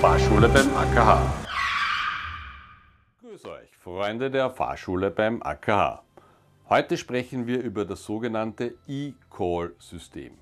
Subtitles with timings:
[0.00, 1.20] Fahrschule beim AKH.
[3.20, 6.02] Grüß euch, Freunde der Fahrschule beim AKH.
[6.70, 10.38] Heute sprechen wir über das sogenannte E-Call-System.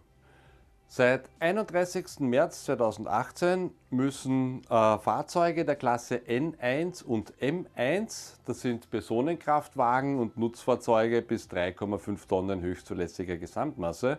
[0.86, 2.20] Seit 31.
[2.20, 11.20] März 2018 müssen äh, Fahrzeuge der Klasse N1 und M1, das sind Personenkraftwagen und Nutzfahrzeuge
[11.20, 14.18] bis 3,5 Tonnen höchstzulässiger Gesamtmasse,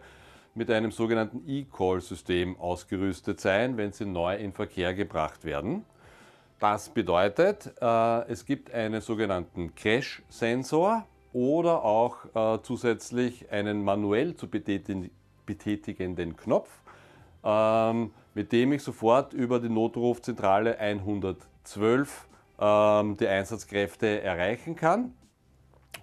[0.56, 5.86] mit einem sogenannten E-Call-System ausgerüstet sein, wenn sie neu in Verkehr gebracht werden.
[6.60, 14.50] Das bedeutet, äh, es gibt einen sogenannten Crash-Sensor oder auch äh, zusätzlich einen manuell zu
[14.50, 16.70] betätigenden Knopf,
[17.44, 22.28] ähm, mit dem ich sofort über die Notrufzentrale 112
[22.60, 25.14] ähm, die Einsatzkräfte erreichen kann.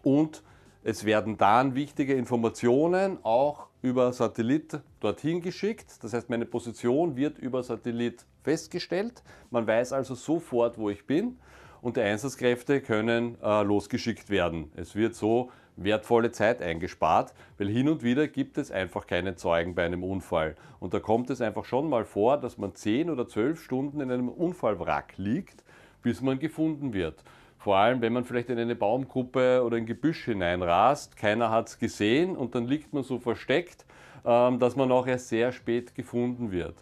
[0.02, 0.42] Und
[0.84, 6.02] es werden dann wichtige Informationen auch über Satellit dorthin geschickt.
[6.02, 9.22] Das heißt, meine Position wird über Satellit festgestellt.
[9.50, 11.38] Man weiß also sofort, wo ich bin
[11.82, 14.72] und die Einsatzkräfte können äh, losgeschickt werden.
[14.74, 19.76] Es wird so wertvolle Zeit eingespart, weil hin und wieder gibt es einfach keine Zeugen
[19.76, 20.56] bei einem Unfall.
[20.80, 24.10] Und da kommt es einfach schon mal vor, dass man 10 oder 12 Stunden in
[24.10, 25.62] einem Unfallwrack liegt,
[26.02, 27.22] bis man gefunden wird.
[27.58, 31.78] Vor allem, wenn man vielleicht in eine Baumgruppe oder ein Gebüsch hineinrast, keiner hat es
[31.78, 33.84] gesehen und dann liegt man so versteckt,
[34.24, 36.76] ähm, dass man auch erst sehr spät gefunden wird.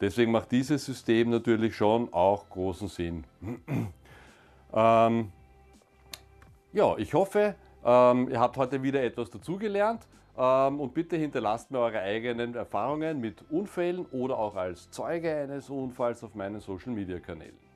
[0.00, 3.24] Deswegen macht dieses System natürlich schon auch großen Sinn.
[4.72, 5.32] ähm,
[6.72, 7.54] ja, ich hoffe,
[7.84, 10.06] ähm, ihr habt heute wieder etwas dazugelernt
[10.38, 15.68] ähm, und bitte hinterlasst mir eure eigenen Erfahrungen mit Unfällen oder auch als Zeuge eines
[15.68, 17.69] Unfalls auf meinen Social Media Kanälen.